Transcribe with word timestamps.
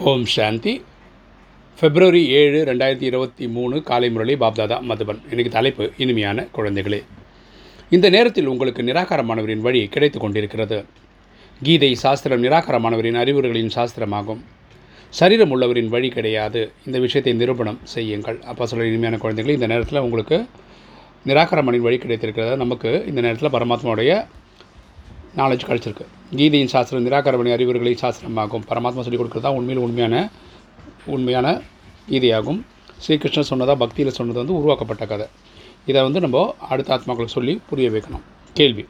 ஓம் 0.00 0.24
சாந்தி. 0.24 0.82
பிப்ரவரி 1.80 2.28
ஏழு 2.28 2.64
ரெண்டாயிரத்தி 2.64 3.02
இருபத்தி 3.02 3.48
மூணு 3.48 3.82
காலை 3.82 4.10
முரளி 4.10 4.34
பாப்தாதா 4.34 4.78
மதுபன். 4.88 5.18
எனக்கு 5.30 5.50
தலைப்பு 5.50 5.90
இனிமையான 5.96 6.46
குழந்தைகளே. 6.56 7.02
இந்த 7.90 8.10
நேரத்தில் 8.10 8.46
உங்களுக்கு 8.46 8.82
நிராகாரமானவரின் 8.82 9.60
வழி 9.60 9.88
கிடைத்து 9.88 10.18
கொண்டிருக்கிறது. 10.18 10.84
கீதை 11.62 11.94
சாஸ்திரம் 11.94 12.42
நிராகாரமானவரின் 12.42 13.20
அறிவுரைகளின் 13.22 13.70
சாஸ்திரமாகும். 13.74 14.40
சரீரம் 15.08 15.50
உள்ளவரின் 15.50 15.88
வழி 15.88 16.08
கிடையாது. 16.08 16.72
இந்த 16.86 16.98
விஷயத்தை 16.98 17.32
நிரூபணம் 17.32 17.80
செய்யுங்கள். 17.82 18.40
அப்போ 18.40 18.66
சொல்ல 18.66 18.86
இனிமையான 18.86 19.16
குழந்தைகளே 19.16 19.48
இந்த 19.48 19.66
நேரத்தில் 19.66 19.98
உங்களுக்கு 19.98 20.46
நிராகாரமானின் 21.26 21.86
வழி 21.88 21.98
கிடைத்திருக்கிறது? 21.98 22.56
நமக்கு 22.56 23.04
இந்த 23.06 23.20
நேரத்தில் 23.20 23.50
பரமாத்மாவுடைய 23.50 24.26
நாலேஜ் 25.36 25.66
கிடச்சிருக்கு. 25.68 26.04
கீதையின் 26.36 26.68
சாஸ்திரம் 26.68 27.06
நிராகரபணி 27.06 27.50
அறிவுரைகளின் 27.54 28.02
சாஸ்திரமாகும். 28.02 28.64
பரமாத்மா 28.68 29.00
சொல்லிக் 29.00 29.20
கொடுக்குறது 29.20 29.40
தான் 29.40 29.54
உண்மையில் 29.54 29.84
உண்மையான 29.84 30.30
உண்மையான 31.06 31.60
கீதையாகும். 32.10 32.60
ஸ்ரீகிருஷ்ணன் 33.06 33.50
சொன்னதாக 33.50 33.78
பக்தியில் 33.78 34.14
சொன்னது 34.14 34.38
வந்து 34.38 34.56
உருவாக்கப்பட்ட 34.56 35.06
கதை. 35.06 35.26
இதை 35.86 36.02
வந்து 36.02 36.20
நம்ம 36.20 36.54
அடுத்த 36.68 36.94
ஆத்மாக்களுக்கு 36.96 37.36
சொல்லி 37.38 37.60
புரிய 37.68 37.90
வைக்கணும். 37.90 38.22
கேள்வி. 38.52 38.86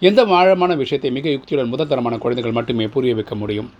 எந்த 0.00 0.24
ஆழமான 0.24 0.74
விஷயத்தை 0.74 1.10
மிக 1.10 1.28
யுக்தியுடன் 1.28 1.68
முதற்தரமான 1.68 2.18
குழந்தைகள் 2.18 2.52
மட்டுமே 2.52 2.86
புரிய 2.86 3.14
வைக்க 3.14 3.34
முடியும்? 3.34 3.70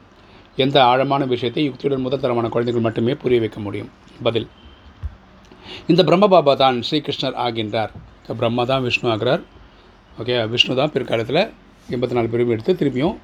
எந்த 0.57 0.85
ஆழமான 0.85 1.25
விஷயத்தை 1.25 1.65
யுக்தியுடன் 1.69 2.01
முதற்தரமான 2.01 2.49
குழந்தைகள் 2.49 2.83
மட்டுமே 2.83 3.15
புரிய 3.15 3.41
வைக்க 3.41 3.61
முடியும்? 3.61 3.91
பதில். 4.23 4.49
இந்த 5.87 6.03
பிரம்மபாபா 6.03 6.57
தான் 6.57 6.83
ஸ்ரீகிருஷ்ணர் 6.91 7.39
ஆகின்றார். 7.47 7.93
இந்த 8.21 8.35
பிரம்மா 8.39 8.65
தான் 8.65 8.83
விஷ்ணு 8.83 9.11
ஆகிறார். 9.11 9.43
ஓகே 10.23 10.49
விஷ்ணு 10.49 10.75
தான் 10.75 10.93
பிற்காலத்தில் 10.93 11.51
எண்பத்தி 11.93 12.17
நாலு 12.17 12.29
பேரும் 12.33 12.53
எடுத்து 12.55 12.73
திருப்பியும் 12.81 13.17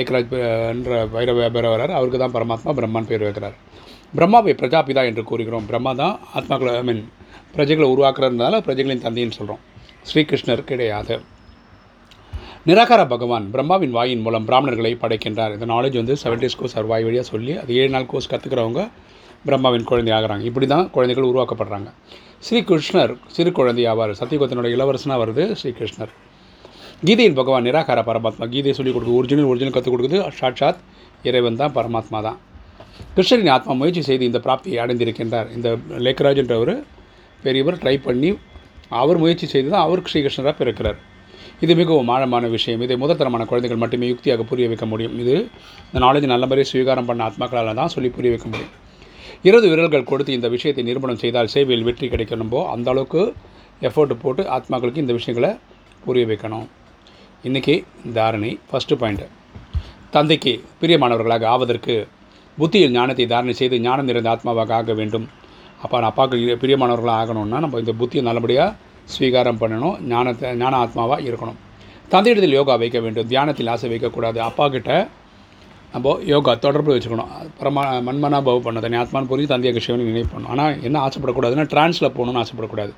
ஏக்கராஜ் 0.00 0.32
என்ற 0.72 0.96
வைரவ 1.14 1.36
வியாபாரம் 1.40 1.98
அவருக்கு 1.98 2.20
தான் 2.22 2.34
பரமாத்மா 2.36 2.72
பிரம்மான் 2.78 3.08
பேர் 3.10 3.24
வைக்கிறார். 3.26 3.56
பிரம்மாவை 4.16 4.52
பிரஜாபிதா 4.60 5.02
என்று 5.10 5.22
கூறுகிறோம். 5.30 5.66
பிரம்மா 5.70 5.92
தான் 6.00 6.16
ஆத்மாக்களை 6.38 6.72
ஐ 6.80 6.82
மீன் 6.88 7.04
பிரஜைகளை 7.54 7.86
உருவாக்குறதுனால 7.94 8.60
பிரஜைகளின் 8.66 9.04
தந்தைன்னு 9.06 9.36
சொல்கிறோம் 9.38 9.62
ஸ்ரீகிருஷ்ணர் 10.10 10.68
கிடையாது 10.70 11.16
நிராகார 12.68 13.00
பகவான் 13.14 13.46
பிரம்மாவின் 13.54 13.94
வாயின் 13.96 14.22
மூலம் 14.26 14.46
பிராமணர்களை 14.48 14.92
படைக்கின்றார். 15.02 15.54
இந்த 15.56 15.66
நாலேஜ் 15.72 15.96
வந்து 16.00 16.14
செவன் 16.22 16.42
டேஸ் 16.42 16.58
கோர்ஸ் 16.60 16.76
அவர் 16.76 16.90
வாய் 16.92 17.06
வழியாக 17.06 17.26
சொல்லி 17.32 17.54
அது 17.62 17.72
ஏழு 17.80 17.90
நாள் 17.94 18.10
கோர்ஸ் 18.12 18.30
கற்றுக்கிறவங்க 18.32 18.82
பிரம்மாவின் 19.48 19.88
குழந்தை 19.90 20.12
ஆகிறாங்க. 20.18 20.44
இப்படி 20.50 20.66
தான் 20.74 20.86
குழந்தைகள் 20.94 21.30
உருவாக்கப்படுறாங்க. 21.30 21.90
ஸ்ரீகிருஷ்ணர் 22.46 23.12
சிறு 23.36 23.52
குழந்தை 23.58 23.84
ஆவார் 23.92 24.14
சத்தியகுத்தனுடைய 24.20 24.76
இளவரசனாக 24.78 25.18
வருது 25.24 25.44
ஸ்ரீகிருஷ்ணர். 25.62 26.14
கீதையில் 27.02 27.38
பகவான் 27.38 27.64
நிராகார 27.68 28.00
பரமாத்மா. 28.08 28.44
கீதையை 28.52 28.74
சொல்லிக் 28.78 28.96
கொடுக்குது. 28.96 29.16
ஒரிஜினல் 29.20 29.48
ஒரிஜினல் 29.50 29.74
கற்றுக் 29.76 29.94
கொடுக்குது. 29.94 30.18
சாட்சாத் 30.40 30.82
இறைவன் 31.28 31.60
தான் 31.62 31.74
பரமாத்மா 31.78 32.18
தான். 32.26 32.38
கிருஷ்ணரின் 33.14 33.50
ஆத்மா 33.54 33.72
முயற்சி 33.80 34.02
செய்து 34.08 34.24
இந்த 34.30 34.38
பிராப்தியை 34.46 34.78
அடைந்திருக்கின்றார். 34.84 35.48
இந்த 35.56 35.68
லேக்கராஜ் 36.04 36.40
என்றவர் 36.42 36.74
பெரியவர் 37.44 37.80
ட்ரை 37.82 37.96
பண்ணி 38.06 38.30
அவர் 39.00 39.18
முயற்சி 39.22 39.46
செய்து 39.54 39.68
தான் 39.74 39.84
அவர் 39.86 40.02
ஸ்ரீகிருஷ்ணராக 40.12 40.54
பிறக்கிறார். 40.60 40.98
இது 41.64 41.72
மிகவும் 41.80 42.10
ஆழமான 42.14 42.44
விஷயம். 42.54 42.80
இதை 42.86 42.96
முதற்தரமான 43.02 43.42
குழந்தைகள் 43.50 43.80
மட்டுமே 43.82 44.06
யுக்தியாக 44.12 44.44
புரிய 44.50 44.68
வைக்க 44.70 44.86
முடியும். 44.92 45.18
இது 45.22 45.34
இந்த 45.88 45.98
நாலேஜ் 46.04 46.26
நல்ல 46.32 46.46
முறையை 46.50 46.66
ஸ்வீகாரம் 46.70 47.08
பண்ண 47.10 47.22
ஆத்மாக்களால் 47.28 47.78
தான் 47.80 47.92
சொல்லி 47.94 48.10
புரிய 48.16 48.30
வைக்க 48.34 48.48
முடியும். 48.52 48.72
இருபது 49.48 49.68
விரல்கள் 49.72 50.08
கொடுத்து 50.10 50.32
இந்த 50.38 50.48
விஷயத்தை 50.54 50.84
நிரூபணம் 50.88 51.20
செய்தால் 51.24 51.52
சேவையில் 51.54 51.86
வெற்றி 51.88 52.08
கிடைக்கணும்போ 52.14 52.62
அந்த 52.74 52.88
அளவுக்கு 52.94 53.22
எஃபோர்ட் 53.88 54.14
போட்டு 54.24 54.42
ஆத்மாக்களுக்கு 54.56 55.04
இந்த 55.04 55.12
விஷயங்களை 55.18 55.52
புரிய 56.06 56.26
வைக்கணும். 56.32 56.66
இன்றைக்கி 57.48 57.74
தாரணை 58.16 58.50
ஃபஸ்ட்டு 58.68 58.96
பாயிண்ட்டு 59.00 59.24
தந்தைக்கு 60.12 60.52
பிரியமானவர்களாக 60.80 61.44
ஆவதற்கு 61.54 61.94
புத்தியில் 62.58 62.94
ஞானத்தை 62.96 63.24
தாரணை 63.32 63.54
செய்து 63.58 63.76
ஞானம் 63.86 64.08
நிறைந்த 64.10 64.28
ஆத்மாவாக 64.34 64.72
ஆக 64.76 64.94
வேண்டும். 65.00 65.26
அப்போ 65.82 66.00
அப்பாவுக்கு 66.10 66.54
பிரியமானவர்களாக 66.62 67.22
ஆகணும்னா 67.22 67.58
நம்ம 67.64 67.80
இந்த 67.82 67.94
புத்தியை 68.00 68.22
நல்லபடியாக 68.28 68.70
ஸ்வீகாரம் 69.14 69.60
பண்ணணும் 69.62 69.98
ஞானத்தை 70.12 70.52
ஞான 70.62 70.78
ஆத்மாவாக 70.84 71.26
இருக்கணும். 71.28 71.58
தந்தையிடத்தில் 72.14 72.56
யோகா 72.58 72.76
வைக்க 72.84 73.02
வேண்டும் 73.06 73.28
தியானத்தில் 73.34 73.70
ஆசை 73.74 73.90
வைக்கக்கூடாது. 73.94 74.40
அப்பா 74.48 74.68
கிட்ட 74.76 74.96
நம்ம 75.96 76.16
யோகா 76.32 76.54
தொடர்பு 76.64 76.96
வச்சுக்கணும். 76.96 77.30
பரமா 77.60 77.84
மண்மனா 78.08 78.40
பவ் 78.48 78.64
பண்ண 78.68 78.84
தனி 78.86 79.00
ஆத்மான்னு 79.02 79.30
புரிஞ்சு 79.34 79.52
தந்தையாக 79.54 79.84
சிவனை 79.88 80.08
நினைவு 80.12 80.30
பண்ணணும். 80.32 80.54
ஆனால் 80.56 80.80
என்ன 80.86 80.96
ஆசைப்படக்கூடாதுன்னா 81.08 81.68
ட்ரான்ஸில் 81.74 82.12
போகணும்னு 82.16 82.42
ஆசைப்படக்கூடாது. 82.44 82.94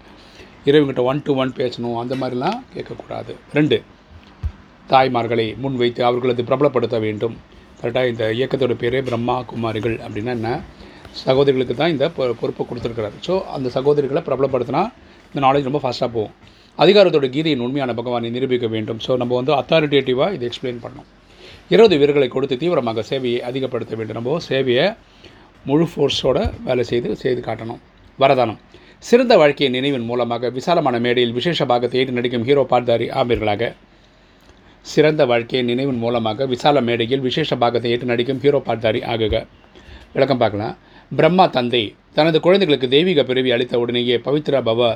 இறைவங்கிட்ட 0.69 1.03
ஒன் 1.11 1.27
டு 1.27 1.35
ஒன் 1.43 1.57
பேசணும் 1.61 2.01
அந்த 2.05 2.15
மாதிரிலாம் 2.23 2.59
கேட்கக்கூடாது. 2.77 3.35
ரெண்டு 3.59 3.79
தாய்மார்களை 4.89 5.57
முன் 5.57 5.77
வைத்து 5.77 6.05
அவர்களது 6.05 6.43
பிரபலப்படுத்த 6.43 7.01
வேண்டும். 7.01 7.37
கரெக்டாக 7.83 8.09
இந்த 8.09 8.31
இயக்கத்தோட 8.33 8.75
பேரே 8.75 9.03
பிரம்மா 9.03 9.43
குமாரிகள் 9.43 9.97
அப்படின்னா 9.97 10.27
என்ன? 10.27 10.61
சகோதரிகளுக்கு 11.11 11.75
தான் 11.75 11.91
இந்த 11.91 12.09
பொ- 12.09 12.33
பொறுப்பை 12.33 12.67
கொடுத்துருக்கிறார். 12.67 13.13
ஸோ 13.27 13.43
அந்த 13.43 13.69
சகோதரிகளை 13.69 14.23
பிரபலப்படுத்தினா 14.23 14.93
இந்த 15.35 15.47
நாலேஜ் 15.47 15.63
ரொம்ப 15.63 15.79
ஃபாஸ்ட்டாக 15.79 16.01
போகும். 16.01 16.31
அதிகாரத்தோட 16.79 17.29
கீதையின் 17.29 17.59
உண்மையான 17.59 17.95
பகவானை 17.95 18.31
நிரூபிக்க 18.31 18.67
வேண்டும். 18.67 18.99
ஸோ 19.07 19.17
நம்ம 19.17 19.35
வந்து 19.35 19.53
அத்தாரிட்டேட்டிவாக 19.53 20.33
இதை 20.33 20.49
எக்ஸ்பிளைன் 20.49 20.79
பண்ணணும். 20.83 21.07
இருபது 21.69 21.97
வீரர்களை 21.97 22.29
கொடுத்து 22.29 22.57
தீவிரமாக 22.57 23.05
சேவையை 23.09 23.39
அதிகப்படுத்த 23.39 23.95
வேண்டும். 23.95 24.23
நம்ம 24.23 24.39
சேவையை 24.49 24.97
முழு 25.65 25.89
ஃபோர்ஸோட 25.97 26.53
வேலை 26.65 26.85
செய்து 26.85 27.17
செய்து 27.17 27.41
காட்டணும். 27.41 27.79
வரதானம். 28.19 28.57
சிறந்த 28.99 29.37
வாழ்க்கையின் 29.37 29.81
நினைவின் 29.81 30.07
மூலமாக 30.07 30.51
விசாலமான 30.51 30.99
மேடையில் 30.99 31.33
விசேஷ 31.33 31.67
பாகத்தை 31.67 32.01
ஏற்று 32.01 32.13
நடிக்கும் 32.13 32.45
ஹீரோ 32.45 32.67
பார்த்தாரி 32.71 33.09
ஆமீர்களாக 33.11 33.73
சிறந்த 34.93 35.23
வாழ்க்கையை 35.31 35.63
நினைவின் 35.71 36.01
மூலமாக 36.05 36.47
விசால 36.53 36.81
மேடையில் 36.89 37.25
விசேஷ 37.27 37.57
பாகத்தை 37.63 37.91
ஏற்று 37.95 38.07
நடிக்கும் 38.11 38.41
ஹீரோ 38.45 38.59
பாட்டாரி 38.67 39.01
ஆகுக. 39.13 39.35
விளக்கம் 40.15 40.41
பார்க்கலாம். 40.43 40.75
பிரம்மா 41.19 41.45
தந்தை 41.57 41.83
தனது 42.17 42.39
குழந்தைகளுக்கு 42.47 42.89
தெய்வீக 42.95 43.23
பிறவி 43.31 43.51
அளித்த 43.57 43.81
உடனேயே 43.83 44.17
பவித்ரா 44.27 44.61
பவ 44.69 44.91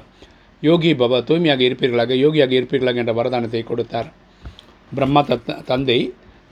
யோகி 0.62 0.90
பவ 1.02 1.20
தூய்மையாக 1.28 1.62
இருப்பீர்களாக 1.68 2.16
யோகியாக 2.24 2.52
இருப்பீர்களாக 2.58 3.02
என்ற 3.02 3.12
வரதானத்தை 3.18 3.62
கொடுத்தார். 3.70 4.08
பிரம்மா 4.96 5.20
தத் 5.30 5.50
தந்தை 5.70 5.98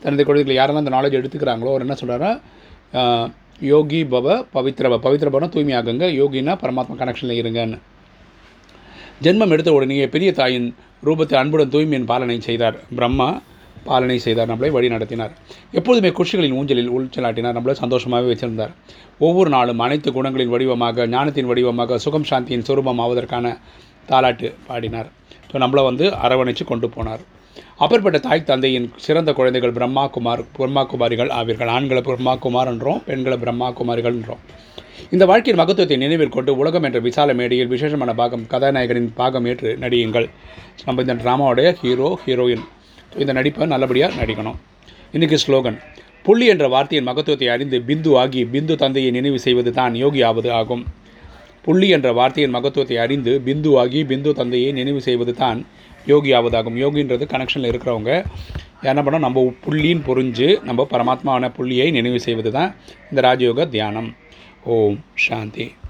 தனது 0.03 0.25
குழந்தைகளை 0.29 0.57
யாரெல்லாம் 0.59 0.83
அந்த 0.85 0.95
நாலேஜ் 0.97 1.19
எடுத்துக்கிறாங்களோ 1.21 1.71
அவர் 1.73 1.85
என்ன 1.87 1.97
சொல்கிறாரா 2.01 2.33
யோகி 3.73 4.01
பவ 4.15 4.37
பவித்ர 4.57 4.89
பவ 4.93 5.01
பவித்ர 5.07 5.49
தூய்மையாகுங்க 5.55 6.07
யோகினா 6.21 6.55
பரமாத்மா 6.63 6.97
கனெக்ஷனில் 7.03 7.41
இருங்கன்னு. 7.43 7.79
ஜென்மம் 9.25 9.53
எடுத்த 9.55 9.71
உடனேயே 9.77 10.07
பெரிய 10.15 10.31
தாயின் 10.39 10.67
ரூபத்தை 11.07 11.37
அன்புடன் 11.41 11.73
தூய்மையின் 11.75 12.09
பாலனை 12.11 12.37
செய்தார். 12.49 12.77
பிரம்மா 12.99 13.29
பாலனை 13.89 14.19
செய்தார். 14.25 14.49
நம்மளை 14.51 14.71
வழி 14.77 14.89
நடத்தினார். 14.93 15.33
எப்போதுமே 15.79 16.11
குஷிகளின் 16.19 16.57
ஊஞ்சலில் 16.59 16.93
உள்ச்சலாட்டினார் 16.97 17.57
நம்மளை 17.57 17.75
சந்தோஷமாகவே 17.83 18.29
வச்சிருந்தார். 18.33 18.73
ஒவ்வொரு 19.27 19.51
நாளும் 19.57 19.83
அனைத்து 19.87 20.11
குணங்களின் 20.17 20.53
வடிவமாக 20.55 21.07
ஞானத்தின் 21.15 21.51
வடிவமாக 21.51 21.99
சுகம் 22.05 22.29
சாந்தியின் 22.31 22.67
சுரூபம் 22.69 23.03
ஆவதற்கான 23.05 23.55
தாலாட்டு 24.11 24.51
பாடினார். 24.69 25.11
ஸோ 25.51 25.57
நம்மளை 25.65 25.85
வந்து 25.91 26.07
அரவணைச்சு 26.27 26.65
கொண்டு 26.71 26.89
போனார். 26.97 27.25
அப்பேற்பட்ட 27.83 28.19
தாய் 28.27 28.49
தந்தையின் 28.51 28.89
சிறந்த 29.05 29.31
குழந்தைகள் 29.39 29.77
பிரம்மா 29.77 30.05
குமார் 30.15 30.43
பிரம்மா 30.57 30.83
குமாரிகள் 30.93 31.31
ஆவீர்கள். 31.39 31.71
ஆண்களை 31.77 32.03
பிரம்மா 32.09 32.35
குமார்ன்றோம் 32.45 33.03
பெண்களை 33.09 33.39
பிரம்மா 33.45 33.69
குமாரிகள்ன்றோம் 33.79 34.43
இந்த 35.15 35.25
வாழ்க்கையின் 35.31 35.61
மகத்துவத்தை 35.61 35.97
நினைவில் 36.03 36.33
கொண்டு 36.37 36.51
உலகம் 36.61 36.87
என்ற 36.87 36.99
விசால 37.07 37.35
மேடையில் 37.39 37.71
விசேஷமான 37.73 38.11
பாகம் 38.21 38.45
கதாநாயகனின் 38.53 39.11
பாகம் 39.21 39.47
ஏற்று 39.51 39.71
நடியுங்கள். 39.85 40.27
நம்ம 40.87 41.03
இந்த 41.05 41.15
ட்ராமாவுடைய 41.23 41.69
ஹீரோ 41.81 42.09
ஹீரோயின். 42.25 42.65
இந்த 43.23 43.33
நடிப்பை 43.39 43.67
நல்லபடியாக 43.75 44.19
நடிக்கணும். 44.21 44.59
இன்றைக்கி 45.17 45.39
ஸ்லோகன். 45.45 45.79
புள்ளி 46.27 46.47
என்ற 46.53 46.67
வார்த்தையின் 46.75 47.09
மகத்துவத்தை 47.11 47.49
அறிந்து 47.55 47.79
பிந்து 47.89 48.11
ஆகி 48.23 48.41
பிந்து 48.55 48.75
தந்தையை 48.83 49.11
நினைவு 49.19 49.39
செய்வது 49.47 49.73
தான் 49.81 49.95
யோகி 50.05 50.23
ஆவது 50.29 50.51
ஆகும். 50.61 50.85
புள்ளி 51.67 51.89
என்ற 51.97 52.09
வார்த்தையின் 52.19 52.55
மகத்துவத்தை 52.57 52.97
அறிந்து 53.05 53.33
பிந்து 53.47 53.71
ஆகி 53.83 54.01
பிந்து 54.11 54.31
தந்தையை 54.41 54.71
நினைவு 54.79 55.01
செய்வது 55.09 55.35
தான் 55.43 55.59
யோகி 56.13 56.31
ஆவதாகும் 56.39 56.77
யோகின்றது 56.83 57.25
கனெக்ஷனில் 57.33 57.71
இருக்கிறவங்க. 57.73 58.13
என்ன 58.91 59.01
பண்ணோம் 59.05 59.27
நம்ம 59.27 59.41
புள்ளின்னு 59.65 60.07
புரிஞ்சு 60.09 60.49
நம்ம 60.69 60.87
பரமாத்மாவான 60.93 61.49
புள்ளியை 61.57 61.87
நினைவு 61.97 62.21
செய்வது 62.27 62.51
தான் 62.57 62.71
இந்த 63.11 63.21
ராஜயோக 63.27 63.67
தியானம். 63.75 64.11
ஓம் 64.67 64.99
சாந்தி 65.17 65.67